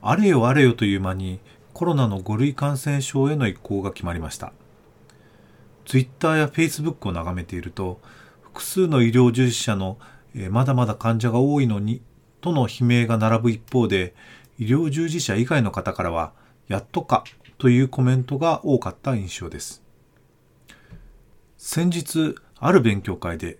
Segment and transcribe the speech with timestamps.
[0.00, 1.40] あれよあれよという間に
[1.72, 4.52] コロナの5類感染症への移行が決まりました。
[5.86, 8.00] ツイッターやフェイスブックを眺めていると
[8.42, 9.98] 複数の医療従事者の、
[10.34, 12.02] え、まだまだ患者が多いのに
[12.40, 14.14] との悲鳴が並ぶ一方で
[14.58, 16.32] 医療従事者以外の方からは
[16.66, 17.24] やっとか
[17.56, 19.82] というコメントが多かった印象です。
[21.56, 23.58] 先日ある勉強会で、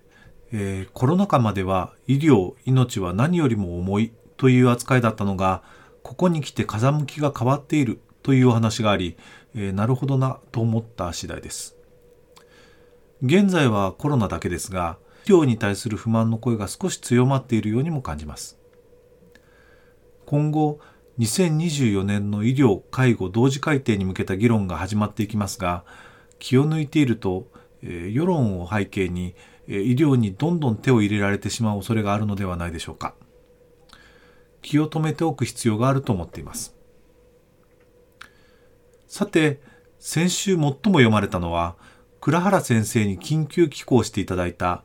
[0.52, 5.62] えー、コロナ禍までは医療命は何よりも重いという扱いだったのが
[6.02, 9.16] ここに来て風向きが変わっているというお話があり、
[9.54, 11.76] えー、なるほどなと思った次第です。
[13.22, 18.58] 現在はコロナだけですが医療に対する不満の声が少し強まっているようにも感じます。
[20.24, 20.78] 今後
[21.18, 25.84] 2024年の医療介護同時改定に向けた議論が始まっていきますが
[26.38, 27.48] 気を抜いていると、
[27.82, 29.34] えー、世論を背景に、
[29.66, 33.14] えー、医療にどんどん手を入れられてしまう恐れがあるのではないでしょうか。
[34.68, 36.74] 気を止めておく必要があると思っています。
[39.06, 39.62] さて
[39.98, 41.76] 先週最も読まれたのは
[42.20, 44.84] 倉原先生に緊急寄稿していただいた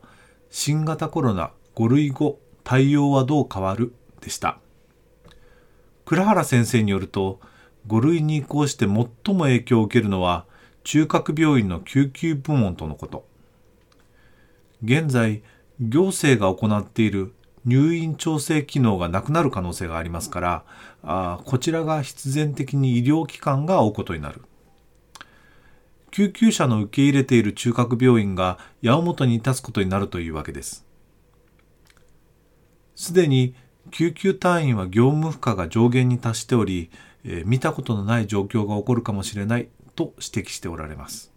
[0.49, 3.93] 新型コロナ5類後対応はどう変わる？
[4.21, 4.59] でした。
[6.05, 7.41] 倉原先生によると
[7.87, 10.45] 5類に移行して最も影響を受けるのは
[10.85, 13.27] 中核病院の救急部門とのこと。
[14.81, 15.43] 現在
[15.81, 17.33] 行政が行っている
[17.65, 20.63] 入院調整機能がなくなる可能性がありますから
[21.03, 24.41] あこちらが必然的に医療機関が追うことになる。
[26.11, 30.85] 救急車の受け入れている中核病院が矢面に立つことになるというわけです。
[32.95, 33.55] すでに
[33.89, 36.91] 救急隊員は業務負荷が上限に達しており、
[37.23, 41.33] えー、見たことのない状況が起こるかもしれないと指摘しておられます。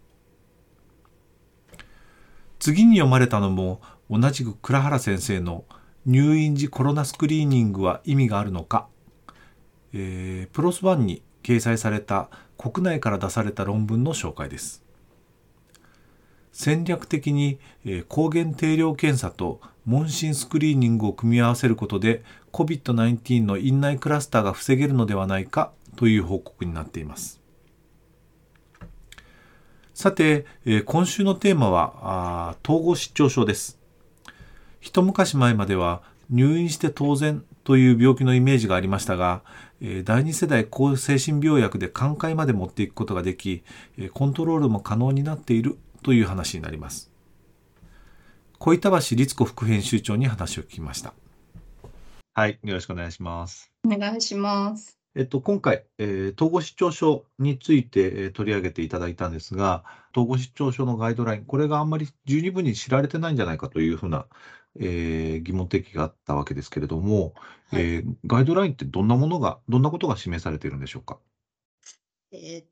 [2.59, 5.65] 次に読まれたのも同じく倉原先生の
[6.07, 8.87] 入院時コロナスクリーニングは意味があるのか、
[9.93, 14.85] えー、プロスワンに掲載された国内から出された論文の紹介です。
[16.53, 17.59] 戦略的に、
[18.07, 27.41] 抗原定量検査と問診スクリーニングを組み合わせることで COVID-19 の院内クラスターが防げるのではないかという報告になっています。
[29.93, 30.45] さて、
[30.85, 33.77] 今週のテーマは統合失調症です。
[34.87, 39.41] 一昔前までは入院して当然という病気のイメージがありましたが、
[40.05, 43.63] 第二世代抗精神病薬で寛解まで持っていくことができ、
[44.13, 47.11] コントロールも可能になっているという話になります。
[48.59, 51.13] 小板橋律子副編集長に話を聞きました。
[52.33, 53.69] はい、よろしくお願いします。
[53.85, 54.97] お願いします。
[55.15, 64.27] えっと、今回、えー、統合失調症について、えー、取り上げていただいたんですが、統合失調症のガイドライン、これがあんまり十二分に知られてないんじゃないかというふうな
[64.79, 67.33] えー、疑問提起があったわけですけれども、
[67.71, 71.19] はい、えー、ガイドラインってどんなものが、どんなことが示されているんでしょうか？
[72.31, 72.65] えー、っ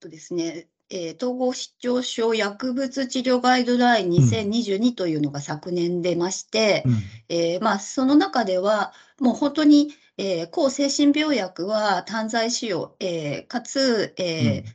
[0.00, 6.92] とですね、えー、統合失調症薬物治療ガイドライン2022というのが昨年出まして、うん、
[7.28, 14.66] えー、まあ、その中では、もう本当に、えー、抗精神病薬は単剤使用、えー、かつ、えー、うん、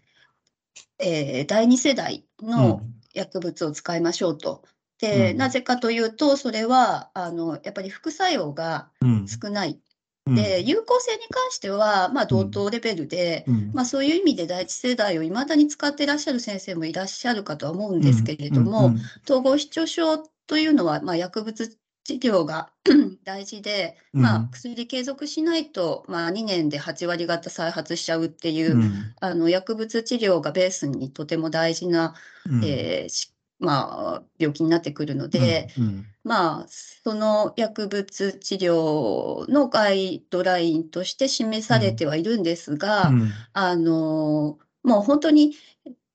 [1.00, 2.82] えー、第二世代の
[3.14, 4.64] 薬物を使いましょうと。
[5.00, 8.90] で、うん、なぜかというと、それはあのやっぱり副作用が
[9.28, 9.80] 少ない。
[10.26, 18.94] うん、で有効性に関しては、まあ、同等レベルで、うん、まあ、そういう意味で第一世代をいまだに使っていらっしゃる先生もいらっしゃるかとは思うんですけれども、
[19.24, 22.70] 統合失調症というのは、まあ、薬物治療が
[23.26, 28.82] 大事で、まあ、薬継続しないと、まあ、2年で8割方再発しちゃうっていう、
[29.20, 32.16] あの薬物治療がベースにとても大事な、
[32.64, 45.56] えー、まあ、病気になってくるので、うんうん、まあ、その薬物治療のガイドラインとして示されてはいるんですが、うん、あの、もう本当に、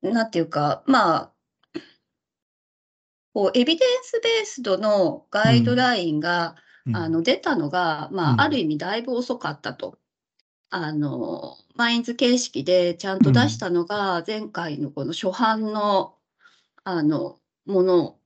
[0.03, 1.33] なんていうか、まあ、
[3.35, 6.57] こう evidence-based のガイドラインが、
[6.93, 9.99] あの出たのが、まあ、ある意味だいぶ遅かったと。
[10.71, 16.15] あの、 Minds 形式でちゃんと出したのが、前回のこの初版の
[16.85, 18.19] あの、もの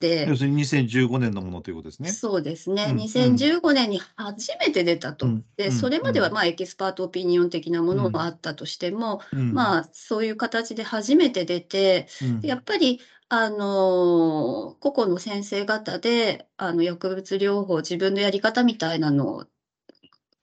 [0.00, 2.10] で、要するに2015年のものということですね。
[2.10, 5.26] そうですね、うん2015年に初めて出たと。
[5.26, 5.72] うんで、うん。
[5.72, 12.40] それまではうんまあ expert opinion 的なものがあったとしても、うんまあそういう形で初めて出て、うん。
[12.42, 19.46] やっぱり、あの個々の先生方で、あの薬物療法、自分のやり方みたいなの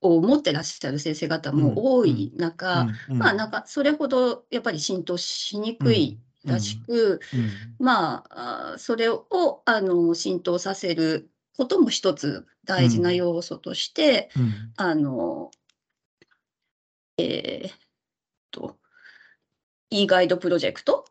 [0.01, 3.17] を持ってらっしゃる先生方も多い中、うん。
[3.19, 7.75] まあなんかそれほどやっぱり浸透しにくいらしく、うん。
[7.79, 14.53] まあ、あそれをあの浸透させることも一つ大事な要素として、うん。
[14.77, 15.51] あの、
[17.17, 17.73] えーっ
[18.51, 18.77] と、
[19.89, 21.05] e ガイドプロジェクト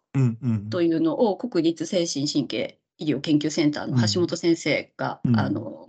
[0.71, 5.39] というのを国立精神神経医療研究センターの橋本先生が、うん。
[5.39, 5.89] あの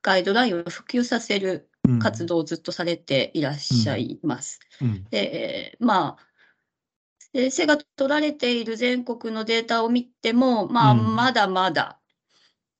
[0.00, 1.98] ガイドラインを普及させるうん。
[2.00, 4.60] 活動をずっとされていらっしゃいます。
[4.82, 5.04] うん。
[5.10, 6.27] で、えーまあ、
[7.34, 11.16] 先生が取られている全国のデータを見ても、まあ、うん。
[11.16, 12.00] まだまだ、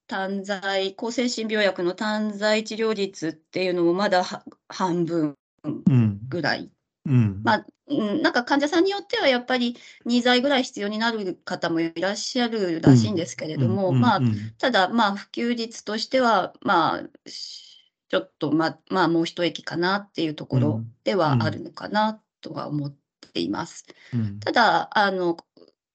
[0.07, 6.19] 単剤、抗精神病薬の単剤治療率っていうのもまだは半分うん。
[6.29, 6.71] ぐらい。
[7.05, 7.43] うん。
[7.45, 17.69] まあ、うんなんか患者さんによってはやっぱり2剤ぐらい必要になる方もいらっしゃるらしいんですけれども、うんまあう、んただ、まあ、普及率としては、まあ、し
[18.09, 23.08] ちょっと、まあ、まあ、もう一息かなっていうところではあるのかなとは思って
[23.39, 23.85] います。
[24.13, 24.41] うん。
[24.41, 25.37] ただ、あの、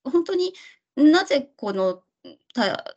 [0.03, 0.53] 本当に
[0.95, 2.01] なぜこの、
[2.53, 2.95] た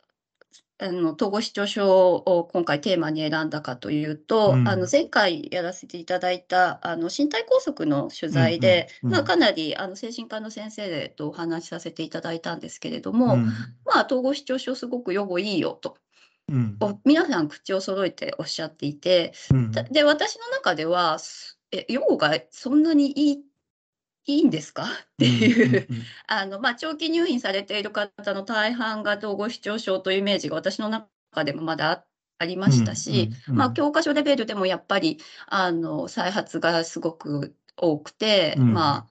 [0.78, 4.68] あの統合失調症を今回テーマに選んだかというと、うん。
[4.68, 9.16] あの前回やらせていただいたあの身体拘束の取材で、うんうんうん。
[9.16, 13.46] まあ、かなりあの精神科の先生とお話しさせていただいたんですけれども、うん。
[13.86, 15.96] まあ、統合失調症すごく予後いいよと、
[16.48, 16.76] うん。
[16.80, 19.32] お皆さん口を揃えておっしゃっていて、
[19.90, 23.38] で、私の中では、すえ、予後がそんなにいい、
[24.26, 24.84] いいんですか？
[24.84, 24.88] っ
[25.18, 31.08] ていう、うん あの、まあ、長期入院されている方の大半が統合失調症というイメージが私の中
[31.44, 32.04] でもまだあ
[32.38, 38.74] ありましたし、まあ、教科書レベルでもやっぱり、あの、再発がすごく多くて、うん。
[38.74, 39.06] まあ、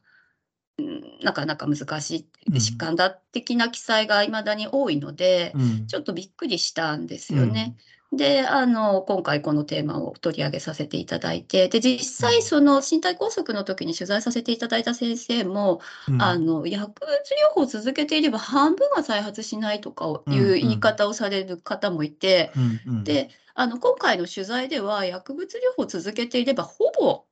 [0.77, 2.55] うんなかなか難しうん。
[2.55, 5.87] い疾患だ的な記載が未だに多いので、うん。
[5.87, 7.77] ちょっとびっくりしたんですよね。
[8.15, 16.21] で、あの、今回このテーマを取り上げさせていただいて、で、実際その身体拘束の時に取材させていただいた先生も、うん。
[16.21, 23.03] あの、薬物療法を続けていれば半分は再発しないとかいう言い方をされる方もいて、うんうん。
[23.03, 27.25] で、あの、今回の取材では薬物療法を続けていればほぼ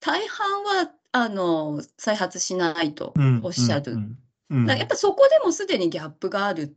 [0.00, 3.92] 大半は、あの、再発しないとうんおっしゃる。
[3.92, 4.18] うん
[4.50, 4.66] うん。
[4.66, 6.76] だからやっぱそこでもすでにギャップがある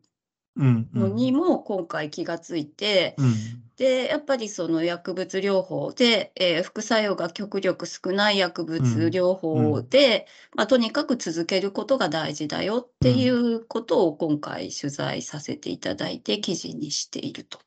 [0.58, 17.60] うんのにも今回気がついて、うんで、やっぱりその薬物療法で、えー副作用が極力少ない薬物療法で、まあ、とにかく続けることが大事だよっていうことを今回取材させていただいて記事にしていると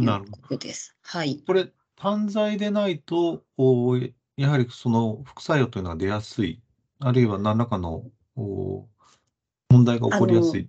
[0.00, 0.96] いうことです。
[1.02, 1.42] はい。
[1.46, 3.96] これ単剤でないとお
[4.36, 6.60] やはりその副作用というのが出やすい
[6.98, 8.02] あるいは何らかの
[8.36, 8.88] お
[9.70, 10.68] 問題が起こりやすい。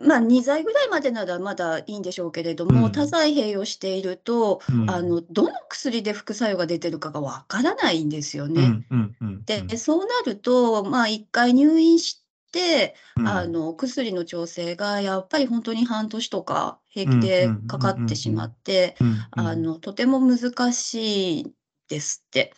[0.00, 2.92] まあ、2剤ぐらいまでならまだいいんでしょうけれども、うん。
[2.92, 4.90] 多剤併用していると、うん。
[4.90, 8.82] あの、どの薬で副作用が出てるかがわからないんですよね。
[9.46, 13.28] で、そうなると、まあ、1回入院して、うん。
[13.28, 18.96] あの、薬の調整がやっぱり本当に半年とか平気でかかってしまって、
[19.80, 21.54] とても難しい
[21.88, 22.52] ですって。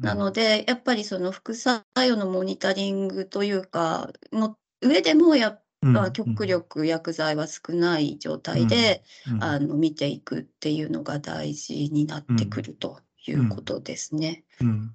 [0.00, 14.44] なので、やっぱりその副作用のモニタリングというか、の上でもやっうんぱ極力薬剤は少ない状態で、うんあの、見ていくっていうのが大事になってくるということですね。
[14.60, 14.94] うん。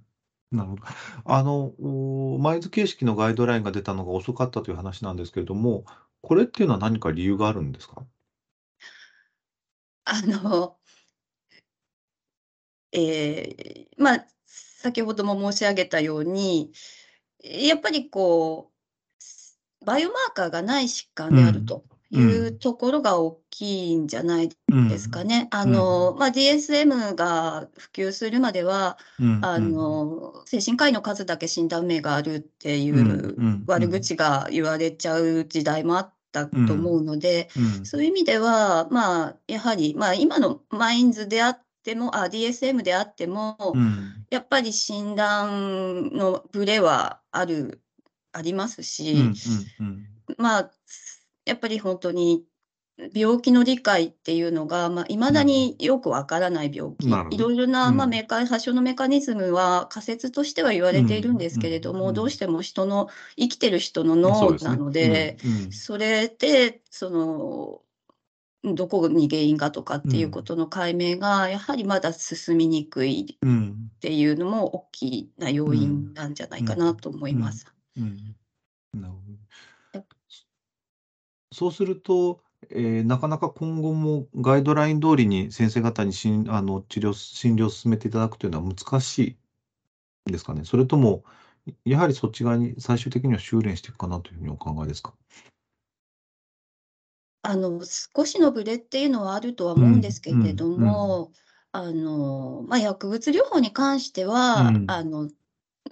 [0.51, 0.83] なるほど。
[1.25, 5.85] あの、おマイズ形式のガイドラインが出たのが遅かったという話なんですけれども、
[6.21, 8.05] これっていうのは何か理由があるんですか？
[10.05, 10.77] あの、
[12.91, 16.71] えーまあ、先ほども申し上げたように、
[17.43, 18.72] やっぱりこう、
[19.85, 22.47] バイオマーカーがない疾患であるというん。
[22.47, 25.47] うところが大きいんじゃないうんですかね。
[25.51, 29.39] あの、まあ、DSM が普及するまでは、うん。
[29.43, 32.99] あの、精神科医の数だけ診断名があるっていうん。
[32.99, 33.63] うん。
[33.63, 37.85] う悪口が言われちゃう時代もあったと思うので、うん。
[37.85, 44.25] そういう意味では、まあ、やはり、まあ、今のマインズであっても、あ、DSM であっても、うん。
[44.29, 47.81] やっぱり診断のブレはある、
[48.33, 49.13] ありますうんし、
[49.79, 50.07] うん。
[50.37, 50.71] まあ、
[51.45, 52.43] やっぱり本当に
[53.13, 57.97] 病気の理解っていうのが、まあ、未だによくわからない病気、いろいろな、うん。
[57.97, 64.71] まあ、メカ発症のメカニズムは仮説としては言われているんですけれども、どうしても人の、生きてる人の脳そうですね。
[64.71, 65.71] なので、うんうん。
[65.71, 67.81] それで、その、
[68.75, 77.72] どこに原因がとかっていうことの解明が、やはりまだ進みにくいっていうのも大きな要因なんじゃないかなと思います。
[81.51, 89.37] そうすると、えー、なかなか今後もガイドライン通りに先生方にしんあの治療診療を進めていただくというのは難し
[90.27, 90.63] いですかね？
[90.63, 91.23] それとも、
[91.85, 95.13] やはりそっち側に最終的には修練していくかなというふうにお考えですか？
[97.43, 101.33] あの、少しのブレっていうのはあるとは思うんですけれども、
[101.73, 105.29] あの、まあ、薬物療法に関しては、あの、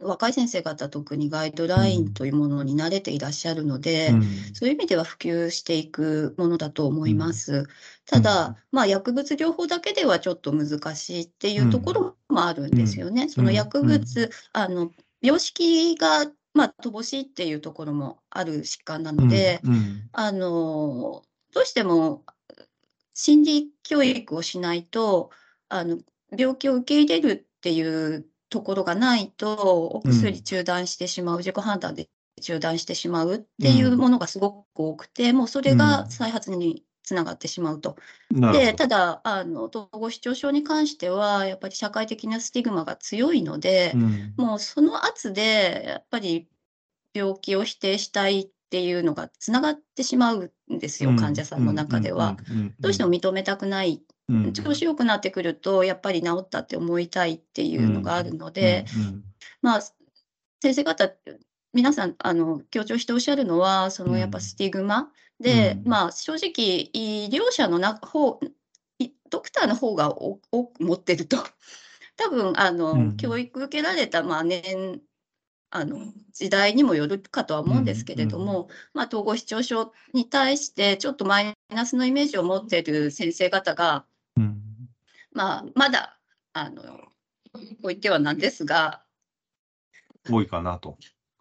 [0.01, 4.11] 若い先生方、特にガイドラインというものに慣れていらっしゃるので、
[4.53, 7.67] そういう意味では普及していくものだと思います。
[8.05, 13.29] ただ、まあ、薬物療法だけではちょっと難しいっていうところもあるんですよね。
[13.29, 14.91] その薬物、あの、
[15.21, 19.73] 病識がまあ、乏しいっていうところもある疾患なので、うん。
[19.73, 22.23] うん、あのどうしても
[23.13, 25.31] 心理教育をしないと、
[25.69, 25.99] あの、
[26.35, 32.09] 病気を受け入れるっていうところがないと、お薬中断してしまう、自己判断で
[32.41, 37.95] 中断してしまうっていうものがすごく多くて、もうそれが再発につながってしまうと。
[38.29, 46.49] で、ただ、あの、統合失調症に関しては、やっぱり社会的なスティグマが強いので、うん、もうその圧で、やっぱり
[47.13, 52.35] 病気を否定したいっていうのがつながってしまうんですよ、患者さんの中では。
[52.81, 54.01] どうしても認めたくない。
[54.53, 58.85] 調子良くなってくると、やっぱり治ったって思いたいっていうのがあるので、
[59.61, 59.81] まあ、
[60.61, 61.11] 先生方、
[61.73, 68.39] 皆さんあの強調しておっしゃるのは、そのやっぱスティグマで、まあ正直、医療者のな方、
[69.29, 71.37] ドクターの方が多く持ってると。
[72.17, 75.01] 多分あの、教育受けられた、まあ、年
[75.71, 84.03] あの時代にもよるかとは思うんですけれども、うんうん、まあ、統合失調症に対してちょっとマイナスのイメージを持っている先生方が、うん、
[85.33, 86.17] まあ、まだ
[86.53, 86.81] あの
[87.53, 89.03] こう言ってはなんですが。
[90.29, 90.97] 多いかなと。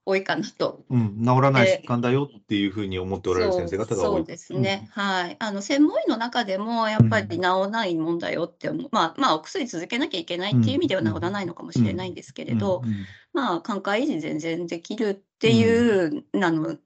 [0.06, 0.84] 多いかなと。
[0.90, 4.18] うん、治らない疾患だよっていうふうに思っておられる先生方が多い。
[4.18, 5.36] そうですね、うん、はい。
[5.38, 12.82] あの専門医の中でもやっぱり治らないもんだよって思う、うん、まあ、まあ、お薬続けなきゃいけないっていう意味では治らないのかもしれないんですけれど、
[13.32, 16.76] まあ、寛解維持全然できるっていう、あの、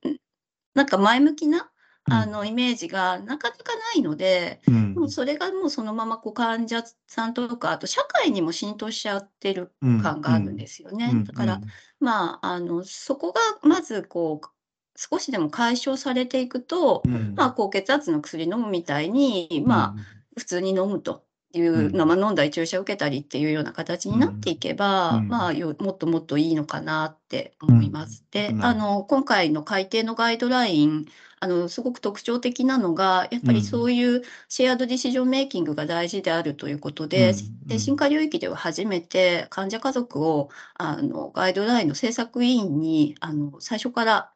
[0.75, 1.71] なんか前向きな
[2.07, 11.11] あのイメージがなかなかないので、うん、もうそれがもうそのままこう患者さんとか、あと社会にも浸透しちゃってる感があるんですよね。
[11.25, 11.61] だから、
[12.01, 14.49] まあ、あのそこがまずこう
[14.97, 17.03] 少しでも解消されていくと、
[17.35, 19.95] まあ、高血圧の薬飲むみたいに、まあ、
[20.37, 21.25] 普通に飲むと
[21.59, 28.25] いうの、まあ、飲んだり注射受けたりっていうような形になっていけば、うん、まあ、よもっともっといいのかなって思います。
[28.31, 31.07] で、あの今回の改定のガイドライン
[31.45, 44.34] あのすごく特徴的なのがやっぱりそういうシェアードディシジョンメイキングが大事であるということで、うん、精神科領域では初めて患者家族をあのガイドラインの制作委員にあの最初から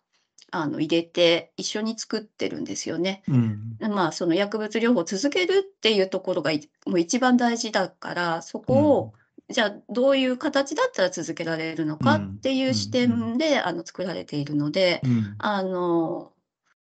[0.51, 3.23] あの入れて一緒に作ってるんですよね。
[3.29, 6.53] うん、まあその薬物療法を続けるっていうところが
[6.87, 9.13] もう一番大事だからそこを、
[9.49, 15.03] うん、じゃあどういう形だったら続けられるのかっていう視点で、あの作られているので、
[15.39, 16.33] あの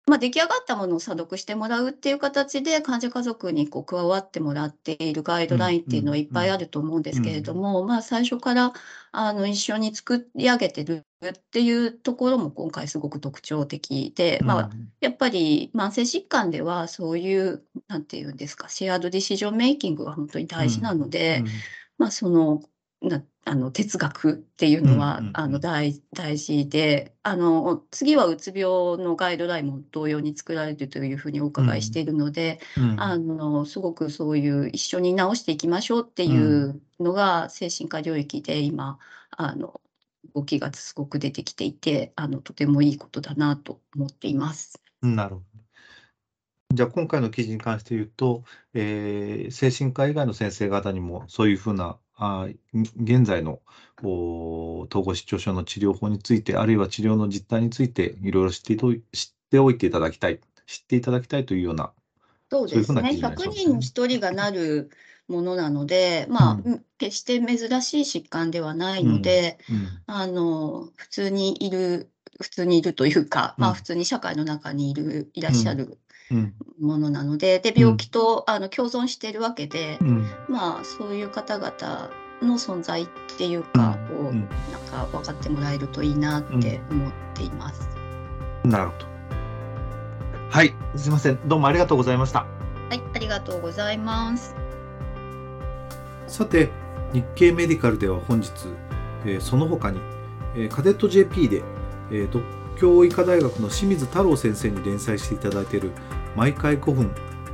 [0.09, 8.73] まあ、出来上がったものを査読してもらうっていう形で患者家族にこう加わってもらっているガイドラインっていうのはいっぱいあると思うんですけれども、まあ、最初から
[9.11, 14.71] あの一緒に作り上げてるっていうところも今回すごく特徴的で、まあ、
[15.01, 21.43] やっぱり慢性疾患ではそういうなんていうんですかシェアードディシジョンメイキングが本当に大事なので、
[21.99, 22.63] まあ、その
[23.03, 32.91] なあの哲学っていうのは、あの大大事であの次はうつ病のガイドラインも同様に作られるというふうにお伺いしているので、うん。
[32.91, 38.99] うん、あのすごくそういう一緒に直していきましょうっていうのが精神科領域で今
[39.31, 39.81] あの
[40.35, 44.83] 動きがすごく出てきていてあのとてもいいことだなと思っています。
[45.03, 45.57] なるほど
[46.73, 48.43] じゃあ今回の記事に関して言うと、
[48.75, 53.61] えー、精神科以外の先生方にもそういうふうなあ現在の
[54.03, 61.93] 統合失調症の治療法について、あるいは治療の実態について、いろいろ知って知っておいていただきたい、知っていただきたいというような、
[62.51, 64.91] そうですね、100人に1人がなる
[65.29, 69.77] ものなので、まあ、うん、決して珍しい疾患ではないので、うん。
[69.77, 75.99] うん、あの普通にいる、普通にいるというか、まあ、普通に社会の中にいるいらっしゃる
[76.81, 79.99] ものなので、で病気と、あの共存しているわけで、
[80.49, 82.11] まあそういう方々
[82.43, 84.47] の存在っていうかを、なん
[84.91, 87.89] か分かってもらえるといいなって思っています。
[88.65, 89.07] なるほど。
[90.51, 91.39] はい、すみません。
[91.49, 92.41] どうもありがとうございました。
[92.89, 94.55] はい、ありがとうございます。
[96.27, 96.71] さて、
[97.13, 98.51] 日経メディカルでは本日、
[99.25, 100.01] えー、その他に、
[100.55, 101.63] えー、カデット JP で、
[102.11, 102.43] えー、独
[102.77, 105.93] 協医科大学の清水太郎先生に連載していただいている
[106.37, 107.11] 毎回5分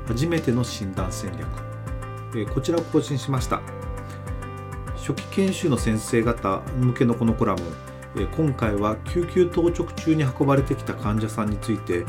[0.08, 1.48] 初めての診断戦略、
[2.36, 3.62] え、こちらを更新しました。
[4.96, 7.62] 初期研修の先生方向けのこのコラム
[8.36, 12.04] 今回は救急当直中に運ばれてきた患者さんについて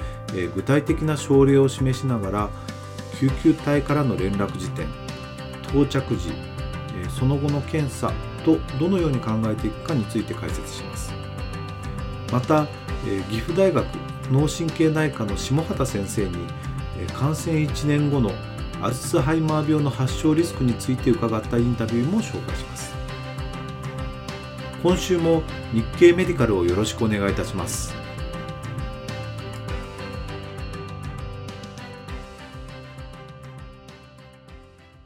[0.53, 2.49] 具体的な症例を示しながら
[3.17, 4.87] 救急隊からの連絡時点
[5.69, 6.33] 到着時
[7.09, 8.11] その後の検査
[8.45, 11.13] とどのように考えていくかについて解説します。
[12.31, 12.67] また
[13.29, 13.85] 岐阜大学
[14.31, 16.47] 脳神経内科の下畑先生に
[17.13, 18.31] 感染1年後の
[18.81, 22.93] アルツハイマー病の発症リスクについて伺ったインタビューも紹介します。
[24.81, 28.02] 今週も日経メディカルをよろしくお願いいたします。